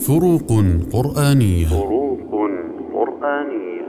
فروق 0.00 0.48
قرآنية. 0.92 1.66
فروق 1.66 2.18
قرآنية. 2.92 3.86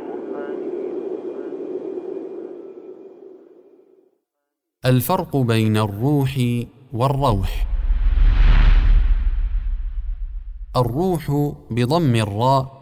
الفرق 4.86 5.38
بين 5.38 5.78
الروح 5.78 6.40
والروح. 6.94 7.68
الروح 10.76 11.54
بضم 11.72 12.16
الراء 12.16 12.78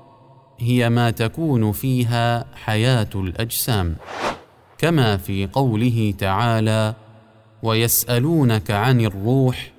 هي 0.60 0.90
ما 0.90 1.12
تكون 1.12 1.72
فيها 1.72 2.46
حياة 2.56 3.10
الأجسام 3.16 3.96
كما 4.78 5.18
في 5.18 5.48
قوله 5.48 6.14
تعالى 6.18 6.94
ويسألونك 7.64 8.72
عن 8.72 9.02
الروح 9.02 9.72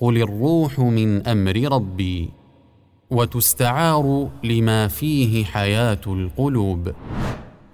قل 0.00 0.16
الروح 0.22 0.78
من 0.78 1.26
أمر 1.26 1.56
ربي. 1.72 2.41
وتستعار 3.12 4.30
لما 4.44 4.88
فيه 4.88 5.44
حياة 5.44 6.00
القلوب. 6.06 6.92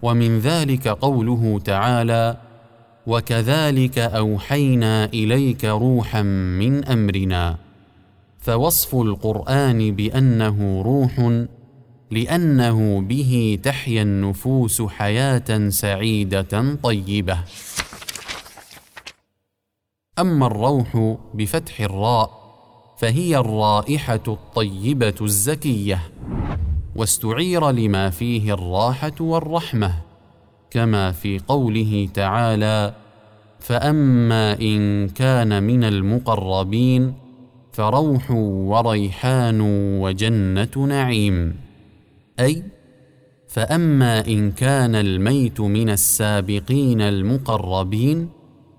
ومن 0.03 0.39
ذلك 0.39 0.89
قوله 0.89 1.61
تعالى 1.65 2.37
وكذلك 3.07 3.99
أوحينا 3.99 5.05
إليك 5.05 5.65
روحا 5.65 6.23
من 6.23 6.85
أمرنا 6.85 7.57
فوصف 8.39 8.95
القرآن 8.95 9.91
بأنه 9.97 10.83
روح 10.83 11.45
لأنه 12.11 13.01
به 13.01 13.59
تحيا 13.63 14.03
النفوس 14.03 14.83
حياة 14.83 15.69
سعيدة 15.69 16.77
طيبة. 16.83 17.39
أما 20.19 20.47
الروح 20.47 21.17
بفتح 21.35 21.81
الراء 21.81 22.48
فهي 22.99 23.37
الرائحة 23.37 24.23
الطيبة 24.29 25.15
الزكية 25.21 26.01
واستعير 26.97 27.71
لما 27.71 28.11
فيه 28.11 28.55
الراحة 28.55 29.13
والرحمة 29.21 29.95
كما 30.71 31.13
في 31.13 31.39
قوله 31.39 32.09
تعالى 32.15 32.95
فأما 33.61 34.61
إن 34.61 35.09
كان 35.09 35.63
من 35.63 35.85
المقربين 35.85 37.15
فروح 37.73 38.31
وريحان 38.31 39.61
وجنة 40.01 40.87
نعيم 40.89 41.57
أي 42.41 42.63
فأما 43.49 44.27
إن 44.27 44.51
كان 44.53 44.95
الميت 44.95 45.61
من 45.61 45.91
السابقين 45.91 47.01
المقربين 47.01 48.29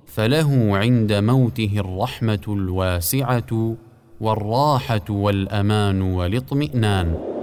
فله 0.06 0.78
عند 0.78 1.14
موته 1.14 1.72
الرحمة 1.78 2.42
الواسعة 2.48 3.76
والراحة 4.22 5.10
والأمان 5.10 6.02
والإطمئنان. 6.02 7.39